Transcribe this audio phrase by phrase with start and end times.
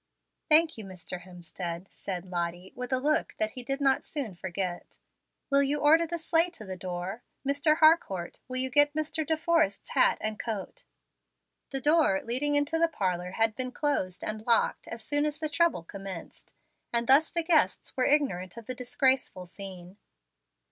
[0.49, 1.21] "Thank you, Mr.
[1.25, 4.97] Hemstead," said Lottie, with a look he did not soon forget.
[5.51, 7.21] "Will you order the sleigh to the door?
[7.47, 7.77] Mr.
[7.77, 9.23] Harcourt, will you get Mr.
[9.23, 10.85] De Forrest's hat and coat?"
[11.69, 15.49] The door leading into the parlor had been closed and locked as soon as the
[15.49, 16.55] trouble commenced,
[16.91, 19.97] and thus the guests were ignorant of the disgraceful scene.